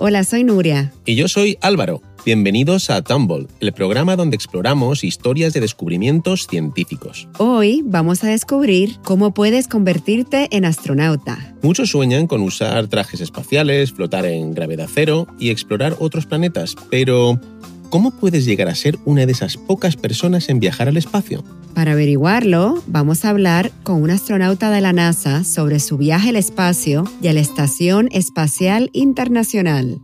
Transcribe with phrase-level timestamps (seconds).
[0.00, 0.92] Hola, soy Nuria.
[1.04, 2.02] Y yo soy Álvaro.
[2.24, 7.26] Bienvenidos a Tumble, el programa donde exploramos historias de descubrimientos científicos.
[7.38, 11.52] Hoy vamos a descubrir cómo puedes convertirte en astronauta.
[11.62, 17.40] Muchos sueñan con usar trajes espaciales, flotar en gravedad cero y explorar otros planetas, pero
[17.90, 21.44] ¿cómo puedes llegar a ser una de esas pocas personas en viajar al espacio?
[21.74, 26.36] Para averiguarlo, vamos a hablar con un astronauta de la NASA sobre su viaje al
[26.36, 30.00] espacio y a la Estación Espacial Internacional.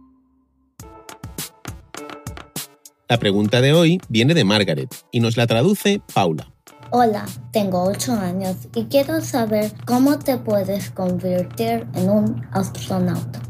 [3.08, 6.50] La pregunta de hoy viene de Margaret y nos la traduce Paula.
[6.91, 13.42] Hola, tengo 8 años y quiero saber cómo te puedes convertir en un astronauta.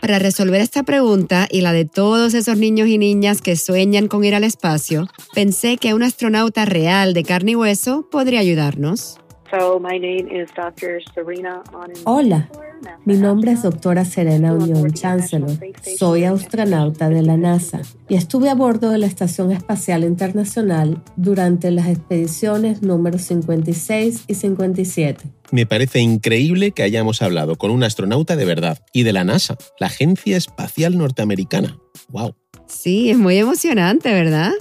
[0.00, 4.24] Para resolver esta pregunta y la de todos esos niños y niñas que sueñan con
[4.24, 9.20] ir al espacio, pensé que un astronauta real de carne y hueso podría ayudarnos.
[12.04, 12.48] Hola,
[13.04, 15.50] mi nombre es doctora Serena Unión Chancellor.
[15.98, 21.70] Soy astronauta de la NASA y estuve a bordo de la Estación Espacial Internacional durante
[21.72, 25.39] las expediciones número 56 y 57.
[25.52, 29.56] Me parece increíble que hayamos hablado con un astronauta de verdad y de la NASA,
[29.80, 31.76] la Agencia Espacial Norteamericana.
[32.08, 32.34] ¡Wow!
[32.66, 34.52] Sí, es muy emocionante, ¿verdad?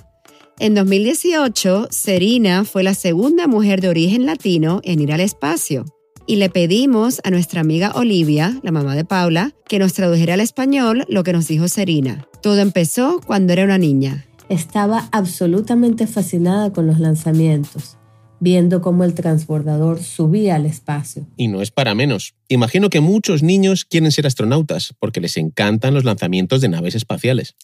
[0.57, 5.85] En 2018, Serena fue la segunda mujer de origen latino en ir al espacio.
[6.25, 10.41] Y le pedimos a nuestra amiga Olivia, la mamá de Paula, que nos tradujera al
[10.41, 12.27] español lo que nos dijo Serena.
[12.41, 14.25] Todo empezó cuando era una niña.
[14.49, 17.97] Estaba absolutamente fascinada con los lanzamientos,
[18.39, 21.27] viendo cómo el transbordador subía al espacio.
[21.37, 22.35] Y no es para menos.
[22.47, 27.55] Imagino que muchos niños quieren ser astronautas porque les encantan los lanzamientos de naves espaciales.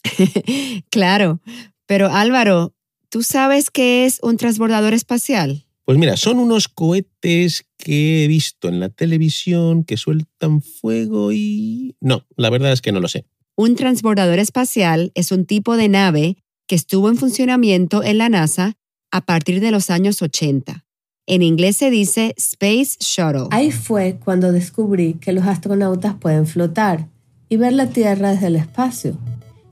[0.90, 1.40] claro,
[1.86, 2.76] pero Álvaro,
[3.08, 5.64] ¿Tú sabes qué es un transbordador espacial?
[5.84, 11.96] Pues mira, son unos cohetes que he visto en la televisión que sueltan fuego y...
[12.00, 13.24] No, la verdad es que no lo sé.
[13.56, 18.76] Un transbordador espacial es un tipo de nave que estuvo en funcionamiento en la NASA
[19.16, 20.84] a partir de los años 80.
[21.26, 23.48] En inglés se dice Space Shuttle.
[23.50, 27.08] Ahí fue cuando descubrí que los astronautas pueden flotar
[27.48, 29.16] y ver la Tierra desde el espacio.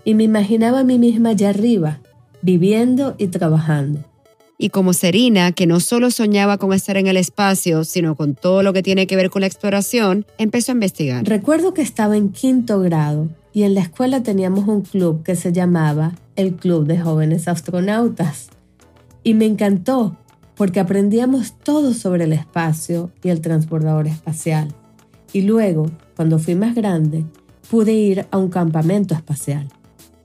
[0.02, 2.00] Y me imaginaba a mí misma allá arriba,
[2.40, 4.02] viviendo y trabajando.
[4.56, 8.62] Y como Serena, que no solo soñaba con estar en el espacio, sino con todo
[8.62, 11.26] lo que tiene que ver con la exploración, empezó a investigar.
[11.26, 15.52] Recuerdo que estaba en quinto grado y en la escuela teníamos un club que se
[15.52, 18.48] llamaba el Club de Jóvenes Astronautas.
[19.24, 20.16] Y me encantó
[20.56, 24.68] porque aprendíamos todo sobre el espacio y el transbordador espacial.
[25.32, 27.24] Y luego, cuando fui más grande,
[27.70, 29.68] pude ir a un campamento espacial.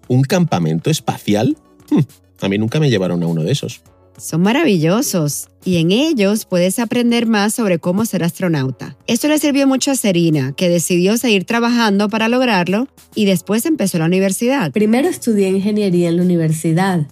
[0.07, 1.57] ¿Un campamento espacial?
[1.89, 2.01] Hmm,
[2.41, 3.81] a mí nunca me llevaron a uno de esos.
[4.17, 8.97] Son maravillosos y en ellos puedes aprender más sobre cómo ser astronauta.
[9.07, 13.97] Esto le sirvió mucho a Serena, que decidió seguir trabajando para lograrlo y después empezó
[13.97, 14.73] la universidad.
[14.73, 17.07] Primero estudié ingeniería en la universidad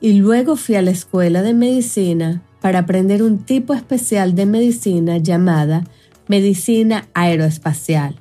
[0.00, 5.18] y luego fui a la escuela de medicina para aprender un tipo especial de medicina
[5.18, 5.84] llamada
[6.26, 8.16] medicina aeroespacial.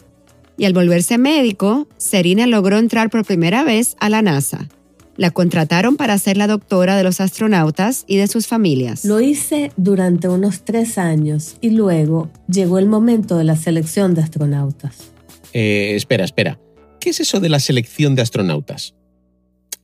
[0.57, 4.69] Y al volverse médico, Serena logró entrar por primera vez a la NASA
[5.17, 9.03] la contrataron para ser la doctora de los astronautas y de sus familias.
[9.03, 14.21] Lo hice durante unos tres años y luego llegó el momento de la selección de
[14.21, 15.11] astronautas.
[15.53, 16.59] Eh, espera, espera.
[16.99, 18.93] ¿Qué es eso de la selección de astronautas?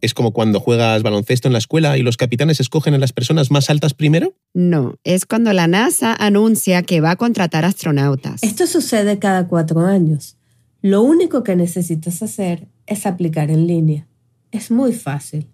[0.04, 3.52] ¿Es como cuando juegas baloncesto en la escuela y los capitanes escogen a las personas
[3.52, 4.36] más altas primero?
[4.54, 8.44] No, es cuando la NASA anuncia que va a contratar astronautas.
[8.44, 10.36] Esto sucede cada cuatro años.
[10.82, 14.06] Lo único que necesitas hacer es aplicar en línea.
[14.52, 15.48] Es muy fácil.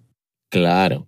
[0.49, 1.07] Claro.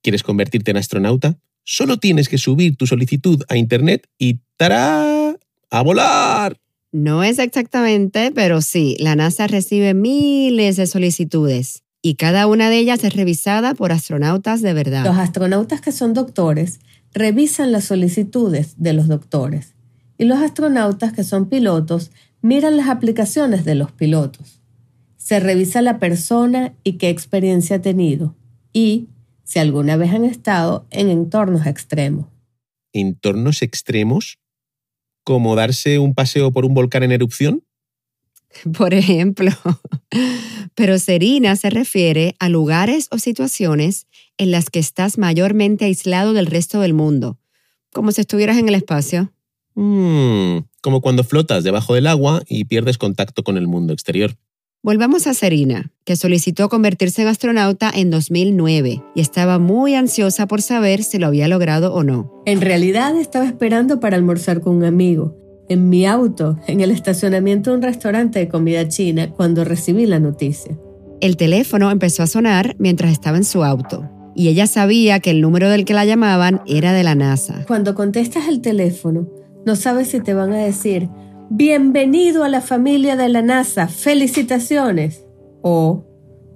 [0.00, 1.38] ¿Quieres convertirte en astronauta?
[1.64, 5.36] Solo tienes que subir tu solicitud a Internet y ¡tará!
[5.68, 6.56] ¡A volar!
[6.92, 12.78] No es exactamente, pero sí, la NASA recibe miles de solicitudes y cada una de
[12.78, 15.04] ellas es revisada por astronautas de verdad.
[15.04, 16.80] Los astronautas que son doctores
[17.12, 19.74] revisan las solicitudes de los doctores
[20.18, 22.10] y los astronautas que son pilotos
[22.42, 24.60] miran las aplicaciones de los pilotos
[25.30, 28.34] se revisa la persona y qué experiencia ha tenido
[28.72, 29.06] y
[29.44, 32.26] si alguna vez han estado en entornos extremos.
[32.92, 34.40] ¿Entornos extremos?
[35.22, 37.62] ¿Como darse un paseo por un volcán en erupción?
[38.76, 39.50] Por ejemplo.
[40.74, 44.06] Pero Serina se refiere a lugares o situaciones
[44.38, 47.38] en las que estás mayormente aislado del resto del mundo,
[47.92, 49.32] como si estuvieras en el espacio.
[49.74, 54.36] Mm, como cuando flotas debajo del agua y pierdes contacto con el mundo exterior.
[54.82, 60.62] Volvamos a Serena, que solicitó convertirse en astronauta en 2009 y estaba muy ansiosa por
[60.62, 62.42] saber si lo había logrado o no.
[62.46, 65.36] En realidad estaba esperando para almorzar con un amigo,
[65.70, 70.18] en mi auto, en el estacionamiento de un restaurante de comida china, cuando recibí la
[70.18, 70.76] noticia.
[71.20, 75.40] El teléfono empezó a sonar mientras estaba en su auto y ella sabía que el
[75.40, 77.64] número del que la llamaban era de la NASA.
[77.66, 79.28] Cuando contestas el teléfono,
[79.64, 81.08] no sabes si te van a decir,
[81.50, 85.24] bienvenido a la familia de la NASA, felicitaciones.
[85.62, 86.04] O,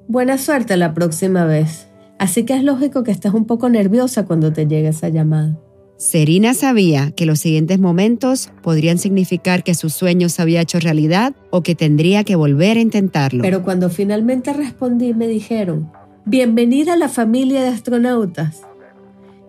[0.09, 1.89] buena suerte la próxima vez.
[2.19, 5.59] Así que es lógico que estés un poco nerviosa cuando te llegue esa llamada.
[5.97, 11.35] Serena sabía que los siguientes momentos podrían significar que su sueño se había hecho realidad
[11.51, 13.43] o que tendría que volver a intentarlo.
[13.43, 15.91] Pero cuando finalmente respondí me dijeron,
[16.25, 18.63] bienvenida a la familia de astronautas.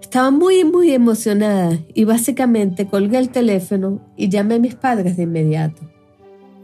[0.02, 5.24] Estaba muy, muy emocionada y básicamente colgué el teléfono y llamé a mis padres de
[5.24, 5.82] inmediato.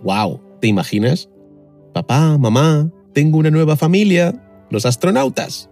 [0.04, 0.40] ¡Wow!
[0.62, 1.28] ¿Te imaginas?
[1.92, 5.70] Papá, mamá, tengo una nueva familia, los astronautas.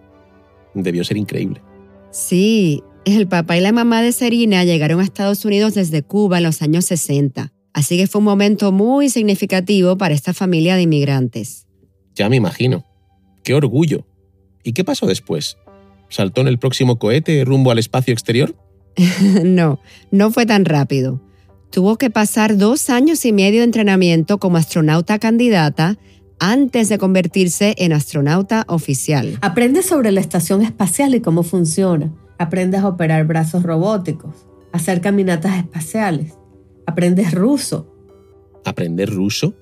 [0.74, 1.62] Debió ser increíble.
[2.12, 6.44] Sí, el papá y la mamá de Serena llegaron a Estados Unidos desde Cuba en
[6.44, 11.68] los años 60, así que fue un momento muy significativo para esta familia de inmigrantes.
[12.16, 12.86] Ya me imagino.
[13.44, 14.06] ¡Qué orgullo!
[14.64, 15.58] ¿Y qué pasó después?
[16.10, 18.56] ¿Saltó en el próximo cohete rumbo al espacio exterior?
[19.44, 19.80] no,
[20.12, 21.22] no fue tan rápido.
[21.72, 25.98] Tuvo que pasar dos años y medio de entrenamiento como astronauta candidata
[26.40, 29.38] antes de convertirse en astronauta oficial.
[29.42, 32.12] Aprende sobre la estación espacial y cómo funciona.
[32.40, 36.34] Aprendes a operar brazos robóticos, hacer caminatas espaciales.
[36.88, 37.94] Aprendes ruso.
[38.66, 39.54] ¿Aprender ruso?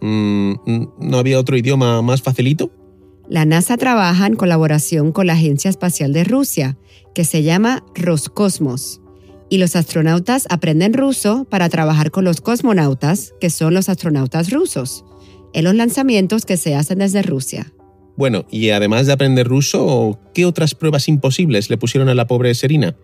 [0.00, 0.54] Mm,
[0.98, 2.70] ¿No había otro idioma más facilito?
[3.28, 6.76] La NASA trabaja en colaboración con la Agencia Espacial de Rusia,
[7.14, 9.00] que se llama Roscosmos.
[9.48, 15.04] Y los astronautas aprenden ruso para trabajar con los cosmonautas, que son los astronautas rusos,
[15.52, 17.72] en los lanzamientos que se hacen desde Rusia.
[18.16, 22.54] Bueno, y además de aprender ruso, ¿qué otras pruebas imposibles le pusieron a la pobre
[22.54, 22.96] Serina?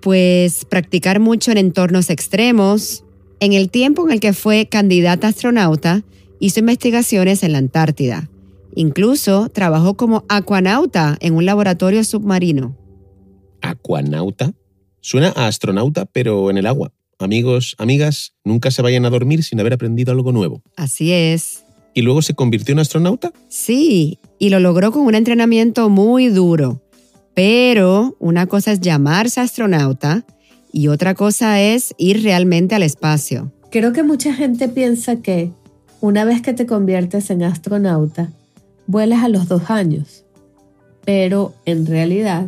[0.00, 3.04] Pues practicar mucho en entornos extremos.
[3.40, 6.04] En el tiempo en el que fue candidata astronauta,
[6.38, 8.28] hizo investigaciones en la Antártida.
[8.74, 12.76] Incluso trabajó como acuanauta en un laboratorio submarino.
[13.62, 14.52] ¿Acuanauta?
[15.00, 16.92] Suena a astronauta, pero en el agua.
[17.18, 20.62] Amigos, amigas, nunca se vayan a dormir sin haber aprendido algo nuevo.
[20.76, 21.64] Así es.
[21.98, 23.32] ¿Y luego se convirtió en astronauta?
[23.48, 26.80] Sí, y lo logró con un entrenamiento muy duro.
[27.34, 30.24] Pero una cosa es llamarse astronauta
[30.72, 33.50] y otra cosa es ir realmente al espacio.
[33.72, 35.50] Creo que mucha gente piensa que
[36.00, 38.30] una vez que te conviertes en astronauta,
[38.86, 40.24] vuelas a los dos años.
[41.04, 42.46] Pero en realidad,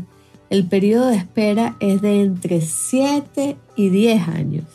[0.49, 4.67] el periodo de espera es de entre 7 y 10 años.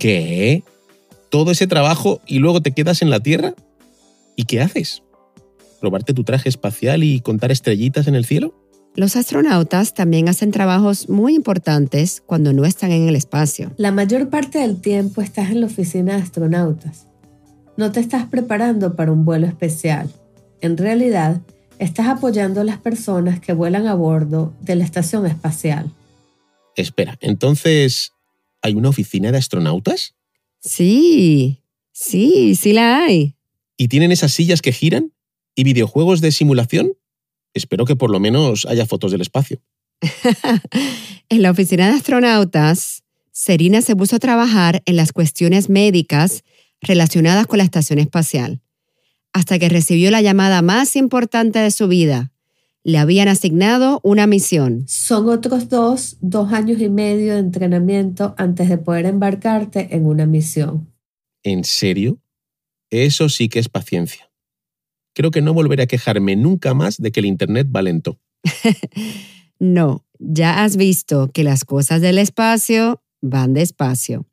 [0.00, 0.64] ¿Qué?
[1.30, 3.54] ¿Todo ese trabajo y luego te quedas en la Tierra?
[4.38, 5.02] ¿Y qué haces?
[5.80, 8.54] ¿Probarte tu traje espacial y contar estrellitas en el cielo?
[8.94, 13.72] Los astronautas también hacen trabajos muy importantes cuando no están en el espacio.
[13.78, 17.08] La mayor parte del tiempo estás en la oficina de astronautas.
[17.76, 20.08] No te estás preparando para un vuelo especial.
[20.60, 21.40] En realidad,
[21.80, 25.90] estás apoyando a las personas que vuelan a bordo de la estación espacial.
[26.76, 28.12] Espera, entonces,
[28.62, 30.14] ¿hay una oficina de astronautas?
[30.60, 33.34] Sí, sí, sí la hay.
[33.80, 35.12] ¿Y tienen esas sillas que giran?
[35.54, 36.92] ¿Y videojuegos de simulación?
[37.54, 39.62] Espero que por lo menos haya fotos del espacio.
[41.28, 46.42] en la oficina de astronautas, Serena se puso a trabajar en las cuestiones médicas
[46.80, 48.60] relacionadas con la estación espacial,
[49.32, 52.32] hasta que recibió la llamada más importante de su vida.
[52.82, 54.84] Le habían asignado una misión.
[54.88, 60.26] Son otros dos, dos años y medio de entrenamiento antes de poder embarcarte en una
[60.26, 60.92] misión.
[61.44, 62.18] ¿En serio?
[62.90, 64.30] Eso sí que es paciencia.
[65.14, 68.20] Creo que no volveré a quejarme nunca más de que el Internet va lento.
[69.58, 74.26] no, ya has visto que las cosas del espacio van despacio.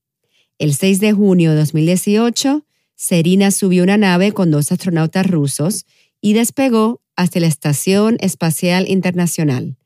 [0.57, 5.85] El 6 de junio de 2018, Serena subió una nave con dos astronautas rusos
[6.21, 9.77] y despegó hasta la Estación Espacial Internacional.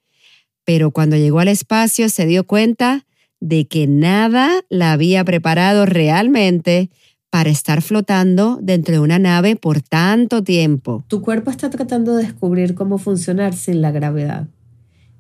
[0.64, 3.08] Pero cuando llegó al espacio se dio cuenta
[3.40, 6.90] de que nada la había preparado realmente
[7.30, 11.04] para estar flotando dentro de una nave por tanto tiempo.
[11.08, 14.48] Tu cuerpo está tratando de descubrir cómo funcionar sin la gravedad.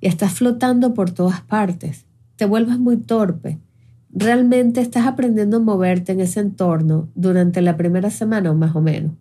[0.02, 2.06] Y estás flotando por todas partes.
[2.36, 3.60] Te vuelves muy torpe.
[4.12, 8.82] Realmente estás aprendiendo a moverte en ese entorno durante la primera semana o más o
[8.82, 9.12] menos.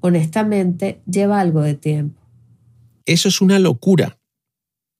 [0.00, 2.20] Honestamente, lleva algo de tiempo.
[3.06, 4.18] Eso es una locura.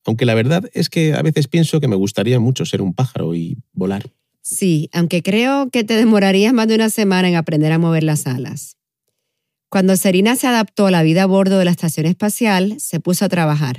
[0.07, 3.35] Aunque la verdad es que a veces pienso que me gustaría mucho ser un pájaro
[3.35, 4.11] y volar.
[4.45, 8.27] Sí, aunque creo que te demorarías más de una semana en aprender a mover las
[8.27, 8.77] alas.
[9.71, 13.25] Cuando Serena se adaptó a la vida a bordo de la estación espacial, se puso
[13.25, 13.79] a trabajar.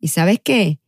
[0.00, 0.80] ¿Y sabes qué?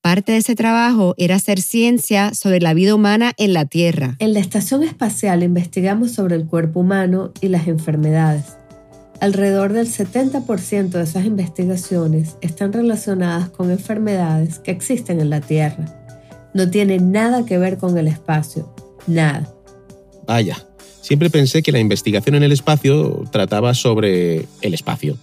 [0.00, 4.16] Parte de ese trabajo era hacer ciencia sobre la vida humana en la Tierra.
[4.18, 8.56] En la estación espacial investigamos sobre el cuerpo humano y las enfermedades.
[9.20, 16.03] Alrededor del 70% de esas investigaciones están relacionadas con enfermedades que existen en la Tierra.
[16.54, 18.72] No tienen nada que ver con el espacio,
[19.06, 19.52] nada.
[20.26, 20.56] Vaya,
[21.02, 25.18] siempre pensé que la investigación en el espacio trataba sobre el espacio.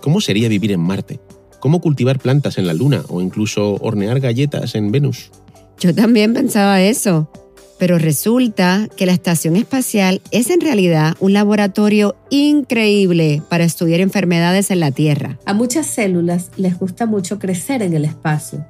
[0.00, 1.20] ¿Cómo sería vivir en Marte?
[1.58, 5.30] cómo cultivar plantas en la Luna o incluso hornear galletas en Venus.
[5.78, 7.30] Yo también pensaba eso,
[7.78, 14.70] pero resulta que la Estación Espacial es en realidad un laboratorio increíble para estudiar enfermedades
[14.70, 15.38] en la Tierra.
[15.44, 18.64] A muchas células les gusta mucho crecer en el espacio.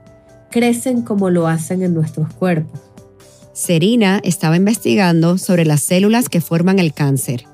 [0.50, 2.80] Crecen como lo hacen en nuestros cuerpos.
[3.52, 7.44] Serina estaba investigando sobre las células que forman el cáncer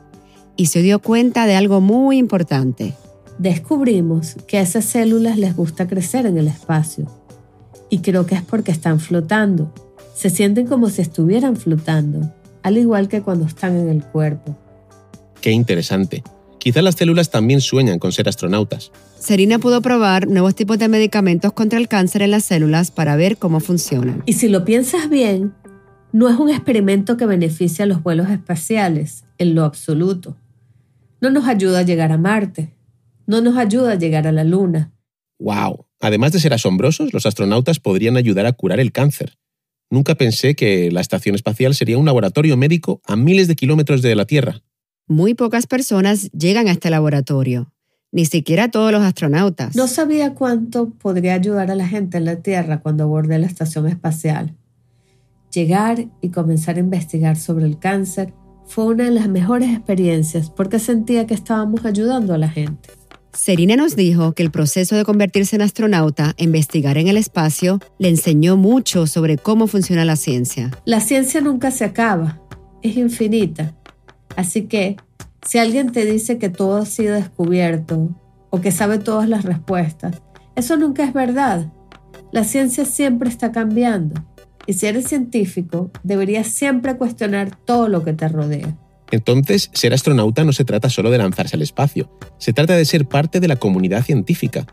[0.56, 2.94] y se dio cuenta de algo muy importante
[3.38, 7.06] descubrimos que a esas células les gusta crecer en el espacio.
[7.90, 9.72] Y creo que es porque están flotando.
[10.14, 12.32] Se sienten como si estuvieran flotando,
[12.62, 14.56] al igual que cuando están en el cuerpo.
[15.40, 16.22] Qué interesante.
[16.64, 18.90] Quizá las células también sueñan con ser astronautas.
[19.18, 23.36] Serina pudo probar nuevos tipos de medicamentos contra el cáncer en las células para ver
[23.36, 24.22] cómo funcionan.
[24.24, 25.52] Y si lo piensas bien,
[26.12, 30.38] no es un experimento que beneficia a los vuelos espaciales, en lo absoluto.
[31.20, 32.72] No nos ayuda a llegar a Marte,
[33.26, 34.90] no nos ayuda a llegar a la Luna.
[35.38, 35.84] ¡Wow!
[36.00, 39.36] Además de ser asombrosos, los astronautas podrían ayudar a curar el cáncer.
[39.90, 44.14] Nunca pensé que la estación espacial sería un laboratorio médico a miles de kilómetros de
[44.16, 44.62] la Tierra.
[45.06, 47.70] Muy pocas personas llegan a este laboratorio,
[48.10, 49.76] ni siquiera todos los astronautas.
[49.76, 53.86] No sabía cuánto podría ayudar a la gente en la Tierra cuando abordé la estación
[53.86, 54.56] espacial.
[55.52, 58.32] Llegar y comenzar a investigar sobre el cáncer
[58.66, 62.88] fue una de las mejores experiencias porque sentía que estábamos ayudando a la gente.
[63.34, 68.08] Serena nos dijo que el proceso de convertirse en astronauta, investigar en el espacio, le
[68.08, 70.70] enseñó mucho sobre cómo funciona la ciencia.
[70.86, 72.40] La ciencia nunca se acaba,
[72.80, 73.74] es infinita.
[74.36, 74.96] Así que,
[75.46, 78.08] si alguien te dice que todo ha sido descubierto
[78.50, 80.22] o que sabe todas las respuestas,
[80.56, 81.72] eso nunca es verdad.
[82.32, 84.24] La ciencia siempre está cambiando.
[84.66, 88.76] Y si eres científico, deberías siempre cuestionar todo lo que te rodea.
[89.10, 93.06] Entonces, ser astronauta no se trata solo de lanzarse al espacio, se trata de ser
[93.06, 94.66] parte de la comunidad científica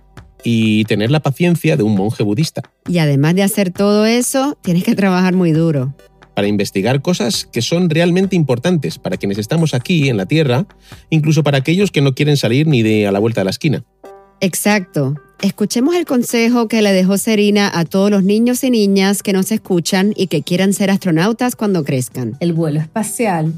[0.44, 2.64] y tener la paciencia de un monje budista.
[2.88, 5.94] Y además de hacer todo eso, tienes que trabajar muy duro.
[6.42, 10.66] Para investigar cosas que son realmente importantes para quienes estamos aquí en la Tierra,
[11.12, 13.84] incluso para aquellos que no quieren salir ni de a la vuelta de la esquina.
[14.40, 15.14] Exacto.
[15.44, 19.52] Escuchemos el consejo que le dejó Serina a todos los niños y niñas que nos
[19.52, 22.38] escuchan y que quieran ser astronautas cuando crezcan.
[22.40, 23.54] El vuelo espacial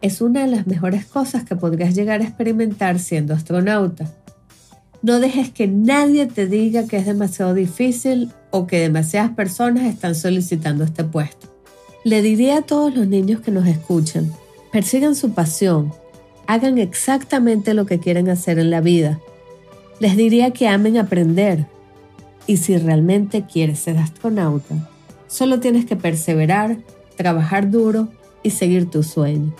[0.00, 4.10] es una de las mejores cosas que podrías llegar a experimentar siendo astronauta.
[5.02, 10.14] No dejes que nadie te diga que es demasiado difícil o que demasiadas personas están
[10.14, 11.57] solicitando este puesto.
[12.08, 14.32] Le diría a todos los niños que nos escuchan,
[14.72, 15.92] persigan su pasión,
[16.46, 19.20] hagan exactamente lo que quieren hacer en la vida.
[20.00, 21.66] Les diría que amen aprender.
[22.46, 24.88] Y si realmente quieres ser astronauta,
[25.26, 26.78] solo tienes que perseverar,
[27.18, 28.08] trabajar duro
[28.42, 29.52] y seguir tu sueño.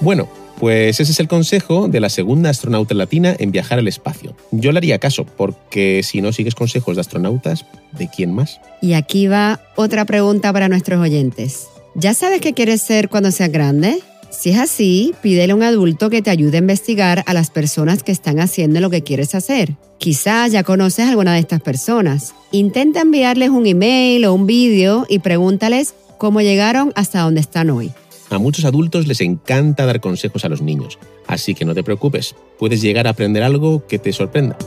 [0.00, 0.28] Bueno,
[0.58, 4.36] pues ese es el consejo de la segunda astronauta latina en viajar al espacio.
[4.50, 8.60] Yo le haría caso, porque si no sigues consejos de astronautas, ¿de quién más?
[8.80, 11.66] Y aquí va otra pregunta para nuestros oyentes.
[11.94, 13.98] ¿Ya sabes qué quieres ser cuando seas grande?
[14.30, 18.02] Si es así, pídele a un adulto que te ayude a investigar a las personas
[18.02, 19.76] que están haciendo lo que quieres hacer.
[19.98, 22.34] Quizás ya conoces a alguna de estas personas.
[22.50, 27.92] Intenta enviarles un email o un vídeo y pregúntales cómo llegaron hasta donde están hoy.
[28.34, 30.98] A muchos adultos les encanta dar consejos a los niños,
[31.28, 34.58] así que no te preocupes, puedes llegar a aprender algo que te sorprenda.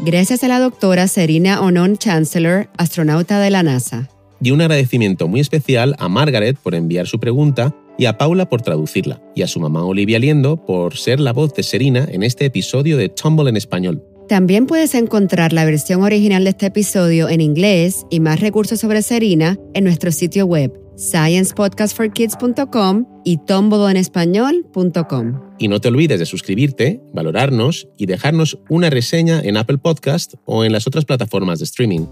[0.00, 4.10] Gracias a la doctora Serena Onon Chancellor, astronauta de la NASA.
[4.42, 8.60] Y un agradecimiento muy especial a Margaret por enviar su pregunta y a Paula por
[8.60, 12.44] traducirla, y a su mamá Olivia Liendo por ser la voz de Serena en este
[12.44, 14.11] episodio de Tumble en español.
[14.32, 19.02] También puedes encontrar la versión original de este episodio en inglés y más recursos sobre
[19.02, 25.40] Serina en nuestro sitio web sciencepodcastforkids.com y tombodoenespañol.com.
[25.58, 30.64] Y no te olvides de suscribirte, valorarnos y dejarnos una reseña en Apple Podcast o
[30.64, 32.06] en las otras plataformas de streaming.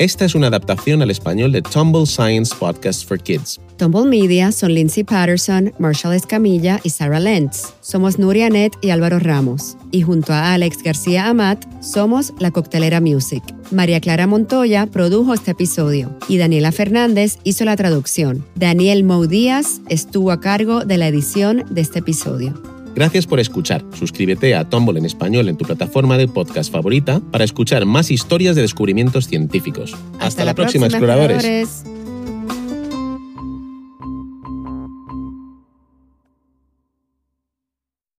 [0.00, 3.60] Esta es una adaptación al español de Tumble Science Podcast for Kids.
[3.76, 7.74] Tumble Media son Lindsay Patterson, Marshall Escamilla y Sarah Lentz.
[7.82, 9.76] Somos Nuria Net y Álvaro Ramos.
[9.90, 13.42] Y junto a Alex García Amat, somos La Coctelera Music.
[13.72, 18.42] María Clara Montoya produjo este episodio y Daniela Fernández hizo la traducción.
[18.54, 22.79] Daniel Moudías estuvo a cargo de la edición de este episodio.
[22.94, 23.84] Gracias por escuchar.
[23.94, 28.56] Suscríbete a Tumble en español en tu plataforma de podcast favorita para escuchar más historias
[28.56, 29.94] de descubrimientos científicos.
[30.18, 31.84] Hasta, la, próxima, exploradores.